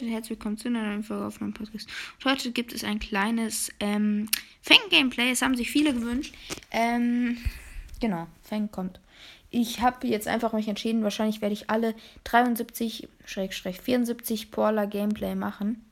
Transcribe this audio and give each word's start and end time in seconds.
Leute, 0.00 0.12
herzlich 0.12 0.30
willkommen 0.30 0.56
zu 0.56 0.68
einer 0.68 0.82
neuen 0.82 1.02
Folge 1.02 1.26
auf 1.26 1.40
meinem 1.40 1.52
Podcast. 1.52 1.86
Und 2.16 2.30
heute 2.30 2.52
gibt 2.52 2.72
es 2.72 2.84
ein 2.84 3.00
kleines 3.00 3.70
ähm, 3.80 4.30
Fang-Gameplay. 4.62 5.30
Es 5.30 5.42
haben 5.42 5.56
sich 5.56 5.70
viele 5.70 5.92
gewünscht. 5.92 6.34
Ähm, 6.70 7.36
genau, 8.00 8.26
Fang 8.42 8.70
kommt. 8.70 8.98
Ich 9.50 9.82
habe 9.82 10.06
jetzt 10.06 10.26
einfach 10.26 10.54
mich 10.54 10.68
entschieden, 10.68 11.02
wahrscheinlich 11.02 11.42
werde 11.42 11.52
ich 11.52 11.68
alle 11.68 11.94
73, 12.24 13.08
74 13.26 14.50
Porla 14.50 14.86
Gameplay 14.86 15.34
machen. 15.34 15.84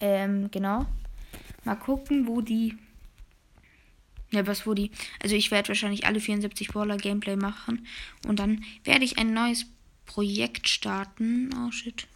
Ähm, 0.00 0.50
genau. 0.50 0.86
Mal 1.64 1.76
gucken, 1.76 2.26
wo 2.26 2.40
die. 2.40 2.76
Ja, 4.32 4.48
was 4.48 4.66
wo 4.66 4.74
die. 4.74 4.90
Also 5.22 5.36
ich 5.36 5.52
werde 5.52 5.68
wahrscheinlich 5.68 6.06
alle 6.06 6.18
74 6.18 6.68
Porla 6.68 6.96
Gameplay 6.96 7.36
machen. 7.36 7.86
Und 8.26 8.40
dann 8.40 8.64
werde 8.82 9.04
ich 9.04 9.16
ein 9.18 9.32
neues 9.32 9.66
Projekt 10.06 10.68
starten. 10.68 11.50
Oh 11.54 11.70
shit. 11.70 12.08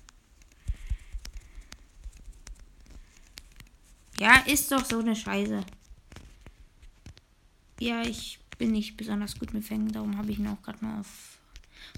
Ja, 4.20 4.36
ist 4.40 4.70
doch 4.70 4.84
so 4.84 4.98
eine 4.98 5.16
Scheiße. 5.16 5.64
Ja, 7.80 8.02
ich 8.02 8.38
bin 8.58 8.72
nicht 8.72 8.98
besonders 8.98 9.38
gut 9.38 9.54
mit 9.54 9.64
Fängen, 9.64 9.92
darum 9.92 10.18
habe 10.18 10.30
ich 10.30 10.38
ihn 10.38 10.46
auch 10.46 10.60
gerade 10.60 10.84
mal 10.84 11.00
auf 11.00 11.38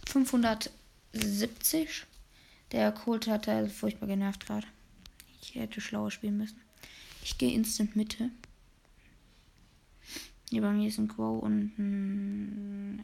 570. 0.07 2.07
Der 2.71 2.93
Colt 2.93 3.27
hat 3.27 3.49
er 3.49 3.69
furchtbar 3.69 4.07
genervt 4.07 4.47
gerade. 4.47 4.69
Ich 5.41 5.57
hätte 5.57 5.81
schlauer 5.81 6.13
spielen 6.13 6.39
müssen. 6.39 6.61
Ich 7.25 7.39
gehe 7.39 7.53
instant 7.53 7.97
Mitte. 7.97 8.31
Hier 10.49 10.63
bei 10.63 10.71
mir 10.71 10.87
ist 10.87 10.99
ein 10.99 11.09
Quo 11.09 11.39
und 11.39 11.77
ein 11.77 13.01
äh, 13.01 13.03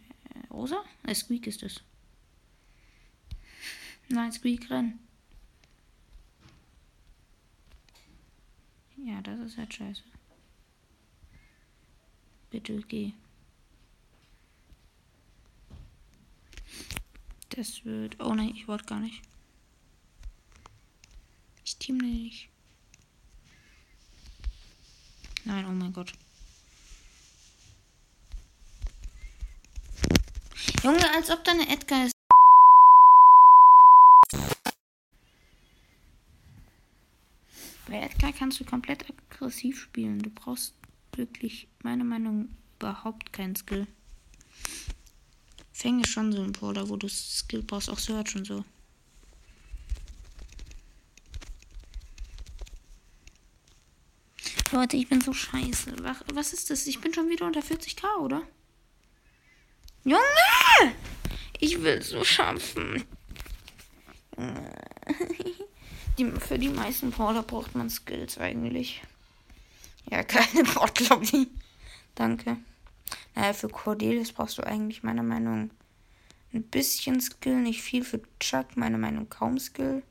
Rosa? 0.52 0.84
Ein 1.02 1.16
Squeak 1.16 1.48
ist 1.48 1.64
es. 1.64 1.83
Nein, 4.11 4.30
Squeak 4.30 4.70
renn. 4.70 5.00
Ja, 9.19 9.22
das 9.22 9.41
ist 9.41 9.58
halt 9.58 9.74
scheiße. 9.74 10.02
Bitte 12.50 12.80
geh. 12.83 13.14
Das 17.48 17.84
wird. 17.84 18.20
Oh 18.20 18.33
nein, 18.33 18.52
ich 18.55 18.69
wollte 18.69 18.84
gar 18.84 19.00
nicht. 19.00 19.20
Ich 21.64 21.77
team 21.78 21.96
nicht. 21.98 22.48
Nein, 25.44 25.66
oh 25.66 25.72
mein 25.72 25.92
Gott. 25.92 26.12
Junge, 30.84 31.12
als 31.12 31.28
ob 31.30 31.42
da 31.42 31.50
eine 31.50 31.69
Edgar 31.69 32.06
ist. 32.06 32.17
Bei 37.89 38.00
Edgar 38.00 38.33
kannst 38.33 38.61
du 38.61 38.64
komplett 38.64 39.06
aggressiv 39.08 39.81
spielen. 39.81 40.19
Du 40.19 40.31
brauchst 40.31 40.75
wirklich, 41.14 41.69
meiner 41.83 42.05
Meinung 42.05 42.42
nach, 42.42 42.48
überhaupt 42.80 43.33
keinen 43.33 43.56
Skill. 43.56 43.89
Fänge 45.72 46.06
schon 46.06 46.33
so 46.33 46.42
ein 46.42 46.53
Brawler, 46.53 46.89
wo 46.89 46.97
du 46.97 47.08
Skill 47.08 47.62
brauchst, 47.62 47.91
auch 47.91 47.98
Search 47.98 48.36
und 48.36 48.47
so. 48.47 48.64
Leute, 54.70 54.97
ich 54.97 55.08
bin 55.08 55.20
so 55.20 55.33
scheiße. 55.33 55.97
Was 56.34 56.52
ist 56.52 56.70
das? 56.70 56.86
Ich 56.86 57.00
bin 57.00 57.14
schon 57.14 57.30
wieder 57.30 57.47
unter 57.47 57.61
40k, 57.61 58.19
oder? 58.20 58.42
Junge! 60.05 60.95
Ich 61.58 61.83
will 61.83 62.02
so 62.02 62.23
schaffen. 62.23 63.05
Die, 66.18 66.30
für 66.33 66.58
die 66.58 66.68
meisten 66.68 67.11
Brawler 67.11 67.42
braucht 67.42 67.74
man 67.77 67.89
Skills 67.89 68.39
eigentlich. 68.39 69.02
Ja, 70.11 70.24
keine 70.24 70.64
Bot-Lobby. 70.74 71.48
Danke. 72.14 72.56
Naja, 73.34 73.52
für 73.52 73.68
Cordelius 73.68 74.33
brauchst 74.33 74.58
du 74.58 74.67
eigentlich 74.67 75.05
meiner 75.05 75.23
Meinung 75.23 75.70
ein 76.52 76.62
bisschen 76.64 77.20
Skill, 77.20 77.61
nicht 77.61 77.83
viel. 77.83 78.02
Für 78.02 78.20
Chuck 78.40 78.77
meiner 78.77 78.98
Meinung 78.98 79.29
kaum 79.29 79.58
Skill. 79.58 80.02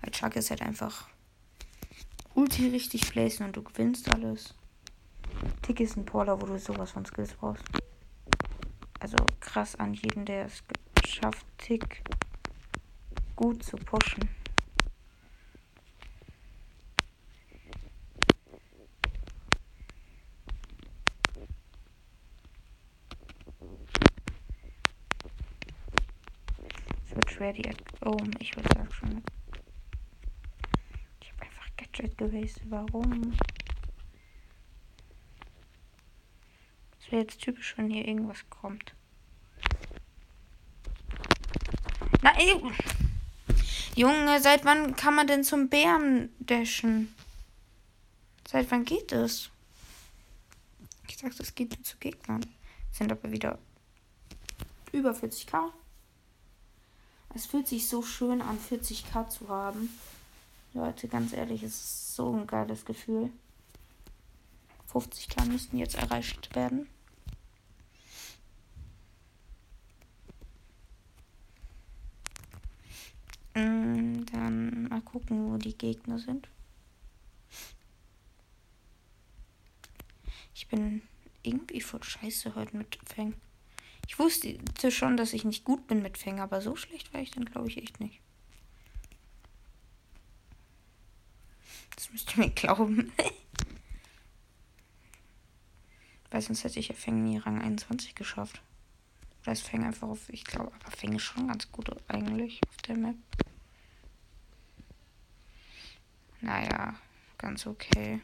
Weil 0.00 0.10
Chuck 0.10 0.34
ist 0.36 0.50
halt 0.50 0.62
einfach 0.62 1.08
Ulti 2.34 2.68
richtig 2.68 3.10
placen 3.10 3.46
und 3.46 3.56
du 3.56 3.62
gewinnst 3.62 4.12
alles. 4.12 4.54
Tick 5.62 5.80
ist 5.80 5.96
ein 5.96 6.04
Brawler, 6.04 6.40
wo 6.40 6.46
du 6.46 6.58
sowas 6.58 6.90
von 6.90 7.04
Skills 7.04 7.34
brauchst. 7.34 7.64
Also 8.98 9.16
krass 9.40 9.76
an 9.76 9.94
jeden, 9.94 10.24
der 10.24 10.46
es 10.46 10.62
geschafft, 10.94 11.46
Tick 11.58 12.02
gut 13.36 13.62
zu 13.62 13.76
pushen. 13.76 14.28
Schwer 27.28 27.52
die 27.52 27.68
Oh, 28.04 28.16
ich 28.38 28.54
würde 28.56 28.68
sagen 28.74 28.92
schon. 28.92 29.22
Ich 31.20 31.32
habe 31.32 31.42
einfach 31.42 31.66
Gadget 31.76 32.16
gewastet. 32.16 32.62
Warum? 32.70 33.36
Das 36.98 37.10
wäre 37.10 37.22
jetzt 37.22 37.40
typisch, 37.40 37.76
wenn 37.76 37.90
hier 37.90 38.06
irgendwas 38.06 38.48
kommt. 38.48 38.94
Nein! 42.22 42.74
Junge, 43.96 44.40
seit 44.40 44.64
wann 44.64 44.94
kann 44.94 45.14
man 45.14 45.26
denn 45.26 45.42
zum 45.42 45.68
Bären 45.68 46.30
dashen? 46.38 47.14
Seit 48.46 48.70
wann 48.70 48.84
geht 48.84 49.12
es? 49.12 49.50
Ich 51.08 51.18
sag, 51.18 51.36
das 51.36 51.54
geht 51.54 51.84
zu 51.84 51.96
Gegnern. 51.98 52.44
Sind 52.92 53.12
aber 53.12 53.30
wieder 53.30 53.58
über 54.92 55.12
40k. 55.12 55.72
Es 57.34 57.46
fühlt 57.46 57.68
sich 57.68 57.88
so 57.88 58.02
schön 58.02 58.42
an, 58.42 58.58
40k 58.58 59.28
zu 59.28 59.48
haben. 59.48 59.88
Leute, 60.74 61.08
ganz 61.08 61.32
ehrlich, 61.32 61.62
es 61.62 61.74
ist 61.74 62.16
so 62.16 62.34
ein 62.34 62.46
geiles 62.46 62.84
Gefühl. 62.84 63.30
50k 64.92 65.46
müssten 65.46 65.78
jetzt 65.78 65.94
erreicht 65.94 66.54
werden. 66.54 66.88
Mm, 73.54 74.24
dann 74.32 74.88
mal 74.88 75.00
gucken, 75.02 75.52
wo 75.52 75.56
die 75.56 75.76
Gegner 75.76 76.18
sind. 76.18 76.48
Ich 80.54 80.66
bin 80.68 81.02
irgendwie 81.42 81.80
voll 81.80 82.02
scheiße 82.02 82.54
heute 82.54 82.76
mit 82.76 82.98
Fang. 83.04 83.34
Ich 84.06 84.18
wusste 84.18 84.58
schon, 84.90 85.16
dass 85.16 85.32
ich 85.32 85.44
nicht 85.44 85.64
gut 85.64 85.86
bin 85.86 86.02
mit 86.02 86.18
Fänger, 86.18 86.42
aber 86.42 86.60
so 86.60 86.76
schlecht 86.76 87.12
war 87.14 87.20
ich 87.20 87.30
dann, 87.30 87.44
glaube 87.44 87.68
ich, 87.68 87.78
echt 87.78 88.00
nicht. 88.00 88.20
Das 91.96 92.10
müsst 92.10 92.36
ihr 92.36 92.44
mir 92.44 92.50
glauben. 92.50 93.12
Weil 96.30 96.42
sonst 96.42 96.64
hätte 96.64 96.78
ich 96.80 96.88
ja 96.88 96.94
Fänger 96.94 97.22
nie 97.22 97.38
Rang 97.38 97.60
21 97.60 98.14
geschafft. 98.14 98.62
Oder 99.42 99.52
ist 99.52 99.66
Fänger 99.66 99.86
einfach 99.86 100.08
auf, 100.08 100.28
ich 100.28 100.44
glaube, 100.44 100.72
aber 100.72 100.90
Fänger 100.90 101.16
ist 101.16 101.22
schon 101.22 101.48
ganz 101.48 101.70
gut 101.72 101.90
eigentlich 102.08 102.60
auf 102.68 102.76
der 102.78 102.96
Map. 102.96 103.16
Naja, 106.40 106.94
ganz 107.38 107.66
okay. 107.66 108.20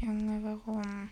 Junge, 0.00 0.40
warum? 0.44 1.10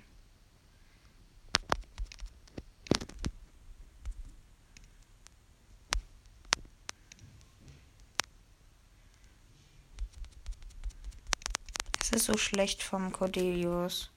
Es 12.01 12.11
ist 12.13 12.27
so 12.27 12.37
schlecht 12.37 12.85
vom 12.85 13.11
Cordelius. 13.11 14.11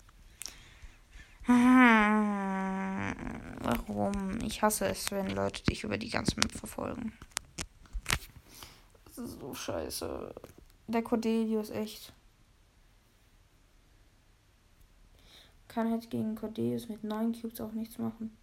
Warum? 3.61 4.39
Ich 4.43 4.61
hasse 4.61 4.85
es, 4.85 5.09
wenn 5.09 5.31
Leute 5.31 5.63
dich 5.63 5.83
über 5.83 5.97
die 5.97 6.09
ganze 6.09 6.35
Map 6.35 6.51
verfolgen. 6.51 7.13
Das 9.05 9.17
ist 9.17 9.39
so 9.39 9.55
scheiße. 9.55 10.35
Der 10.87 11.01
Cordelius, 11.01 11.71
echt. 11.71 12.13
Kann 15.69 15.91
halt 15.91 16.09
gegen 16.09 16.35
Cordeus 16.35 16.89
mit 16.89 17.03
9 17.05 17.31
Cubes 17.39 17.61
auch 17.61 17.71
nichts 17.71 17.97
machen. 17.97 18.35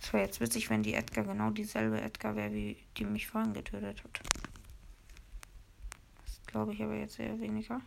Es 0.00 0.12
wäre 0.12 0.24
jetzt 0.24 0.40
witzig, 0.40 0.70
wenn 0.70 0.82
die 0.82 0.94
Edgar 0.94 1.24
genau 1.24 1.50
dieselbe 1.50 2.00
Edgar 2.00 2.34
wäre, 2.34 2.52
wie 2.52 2.76
die 2.96 3.04
mich 3.04 3.28
vorhin 3.28 3.52
getötet 3.52 4.02
hat. 4.02 4.20
Das 6.24 6.40
glaube 6.46 6.72
ich 6.72 6.82
aber 6.82 6.94
jetzt 6.94 7.18
eher 7.18 7.38
weniger. 7.38 7.80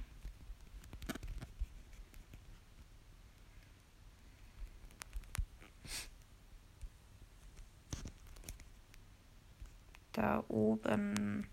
Da 10.12 10.44
oben. 10.48 11.48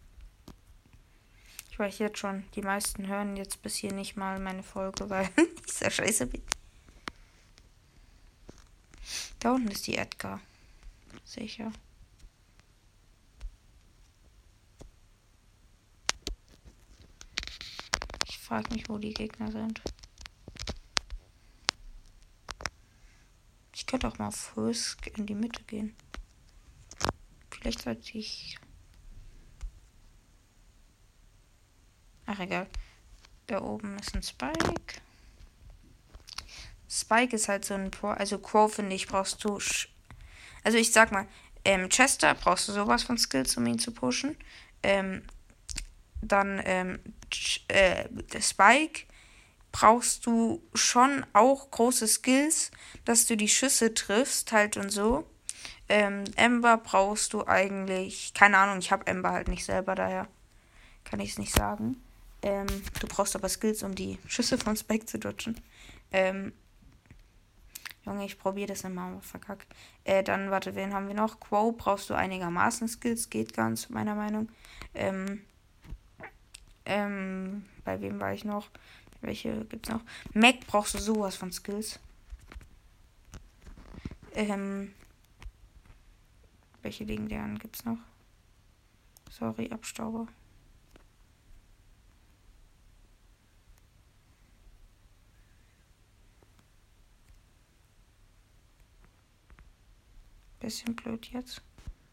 Ich 1.79 1.85
weiß 1.85 1.99
jetzt 2.01 2.19
schon, 2.19 2.43
die 2.57 2.63
meisten 2.63 3.07
hören 3.07 3.37
jetzt 3.37 3.63
bis 3.63 3.77
hier 3.77 3.93
nicht 3.93 4.17
mal 4.17 4.41
meine 4.41 4.65
Folge, 4.65 5.09
weil 5.11 5.31
ich 5.65 5.73
so 5.73 5.89
scheiße 5.89 6.27
bin. 6.27 6.43
Da 9.39 9.53
unten 9.53 9.69
ist 9.71 9.87
die 9.87 9.97
Edgar. 9.97 10.41
Sicher. 11.25 11.71
Ich 18.27 18.39
frage 18.41 18.75
mich, 18.75 18.89
wo 18.89 18.99
die 18.99 19.15
Gegner 19.15 19.53
sind. 19.53 19.81
Ich 23.73 23.87
könnte 23.87 24.09
auch 24.09 24.19
mal 24.19 24.27
auf 24.27 24.35
Frisk 24.35 25.07
in 25.17 25.27
die 25.27 25.37
Mitte 25.37 25.63
gehen. 25.63 25.95
Vielleicht 27.53 27.83
sollte 27.83 28.19
ich. 28.19 28.59
Ach 32.31 32.39
egal. 32.41 32.67
Da 33.47 33.63
oben 33.63 33.99
ist 33.99 34.15
ein 34.15 34.23
Spike. 34.23 35.01
Spike 36.89 37.35
ist 37.35 37.49
halt 37.49 37.65
so 37.65 37.73
ein 37.73 37.91
Pro. 37.91 38.09
Also 38.09 38.39
Crow, 38.39 38.73
finde 38.73 38.95
ich, 38.95 39.07
brauchst 39.07 39.43
du. 39.45 39.59
Also 40.63 40.77
ich 40.77 40.93
sag 40.93 41.11
mal, 41.11 41.27
ähm, 41.65 41.89
Chester 41.89 42.35
brauchst 42.35 42.69
du 42.69 42.73
sowas 42.73 43.03
von 43.03 43.17
Skills, 43.17 43.57
um 43.57 43.67
ihn 43.67 43.79
zu 43.79 43.93
pushen. 43.93 44.37
Ähm, 44.83 45.23
dann 46.21 46.61
ähm, 46.65 46.99
äh, 47.69 48.05
Spike 48.43 49.07
brauchst 49.73 50.27
du 50.27 50.63
schon 50.75 51.25
auch 51.33 51.71
große 51.71 52.07
Skills, 52.07 52.71
dass 53.07 53.25
du 53.25 53.39
die 53.39 53.49
Schüsse 53.49 53.95
triffst, 53.95 54.53
halt 54.53 54.77
und 54.77 54.91
so. 54.91 55.25
Ähm, 55.89 56.25
Ember 56.37 56.77
brauchst 56.77 57.33
du 57.33 57.47
eigentlich. 57.47 58.35
Keine 58.35 58.59
Ahnung, 58.59 58.81
ich 58.81 58.93
habe 58.93 59.07
Ember 59.07 59.31
halt 59.33 59.49
nicht 59.49 59.65
selber, 59.65 59.95
daher 59.95 60.29
kann 61.05 61.21
ich 61.21 61.31
es 61.31 61.39
nicht 61.39 61.55
sagen. 61.55 62.03
Ähm, 62.43 62.67
du 63.01 63.07
brauchst 63.07 63.35
aber 63.35 63.49
Skills, 63.49 63.83
um 63.83 63.95
die 63.95 64.19
Schüsse 64.27 64.59
von 64.59 64.77
Spike 64.77 65.07
zu 65.07 65.19
dodgen. 65.19 65.61
Ähm, 66.13 66.53
Junge, 68.05 68.25
ich 68.25 68.39
probiere 68.39 68.69
das 68.69 68.85
immer, 68.85 69.03
aber 69.03 69.21
verkackt. 69.21 69.67
Äh, 70.05 70.23
dann, 70.23 70.51
warte, 70.51 70.75
wen 70.75 70.95
haben 70.95 71.09
wir 71.09 71.15
noch? 71.15 71.41
Quo 71.41 71.73
brauchst 71.73 72.09
du 72.09 72.15
einigermaßen 72.15 72.89
Skills, 72.89 73.29
geht 73.29 73.53
ganz, 73.53 73.91
meiner 73.91 74.15
Meinung. 74.15 74.49
Ähm, 74.95 75.43
ähm, 76.87 77.67
bei 77.85 78.01
wem 78.01 78.19
war 78.19 78.33
ich 78.33 78.45
noch? 78.45 78.71
Welche 79.21 79.65
gibt's 79.67 79.91
noch? 79.91 80.01
Mac 80.33 80.61
brauchst 80.67 80.95
du 80.95 80.99
sowas 80.99 81.37
von 81.37 81.53
Skills. 81.53 81.99
Ähm, 84.35 84.95
welche 86.83 87.05
legendären 87.05 87.59
gibt's 87.59 87.85
noch? 87.85 87.99
Sorry, 89.31 89.71
Abstauber. 89.71 90.29
Bisschen 100.69 100.95
blöd 100.95 101.25
jetzt. 101.33 101.63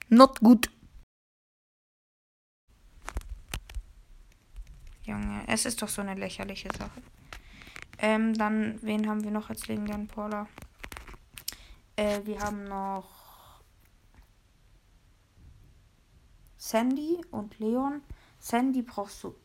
Not 0.07 0.39
gut. 0.39 0.71
Junge, 5.03 5.43
es 5.47 5.65
ist 5.65 5.81
doch 5.81 5.89
so 5.89 5.99
eine 5.99 6.13
lächerliche 6.15 6.69
Sache. 6.73 7.01
Ähm, 7.97 8.33
dann, 8.33 8.81
wen 8.81 9.09
haben 9.09 9.25
wir 9.25 9.31
noch 9.31 9.49
als 9.49 9.67
legendären 9.67 10.07
Paula? 10.07 10.47
Äh, 11.97 12.21
wir 12.23 12.39
haben 12.39 12.63
noch 12.63 13.59
Sandy 16.55 17.19
und 17.31 17.59
Leon. 17.59 18.03
Sandy 18.39 18.83
brauchst 18.83 19.21
du 19.25 19.35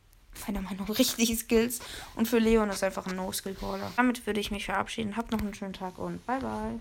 meiner 0.46 0.62
Meinung 0.62 0.86
nach 0.86 0.98
richtig 1.00 1.36
Skills. 1.36 1.80
Und 2.14 2.28
für 2.28 2.38
Leon 2.38 2.70
ist 2.70 2.84
einfach 2.84 3.08
ein 3.08 3.16
No-Skill-Caller. 3.16 3.90
Damit 3.96 4.24
würde 4.24 4.38
ich 4.38 4.52
mich 4.52 4.66
verabschieden. 4.66 5.16
Habt 5.16 5.32
noch 5.32 5.40
einen 5.40 5.54
schönen 5.54 5.72
Tag 5.72 5.98
und 5.98 6.24
bye 6.26 6.38
bye. 6.38 6.78